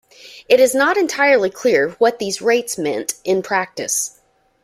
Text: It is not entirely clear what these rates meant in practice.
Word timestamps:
It 0.49 0.59
is 0.59 0.73
not 0.73 0.97
entirely 0.97 1.51
clear 1.51 1.89
what 1.99 2.17
these 2.17 2.41
rates 2.41 2.75
meant 2.75 3.13
in 3.23 3.43
practice. 3.43 4.19